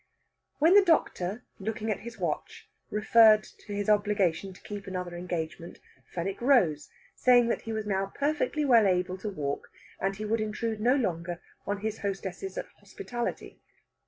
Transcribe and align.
When 0.57 0.73
the 0.73 0.83
doctor, 0.83 1.43
looking 1.59 1.91
at 1.91 1.99
his 1.99 2.17
watch, 2.17 2.67
referred 2.89 3.43
to 3.43 3.73
his 3.75 3.87
obligation 3.87 4.51
to 4.51 4.61
keep 4.63 4.87
another 4.87 5.15
engagement, 5.15 5.77
Fenwick 6.11 6.41
rose, 6.41 6.89
saying 7.13 7.49
that 7.49 7.61
he 7.61 7.71
was 7.71 7.85
now 7.85 8.11
perfectly 8.15 8.65
well 8.65 8.87
able 8.87 9.19
to 9.19 9.29
walk, 9.29 9.69
and 9.99 10.15
he 10.15 10.25
would 10.25 10.41
intrude 10.41 10.81
no 10.81 10.95
longer 10.95 11.39
on 11.67 11.81
his 11.81 11.99
hostesses' 11.99 12.57
hospitality. 12.79 13.61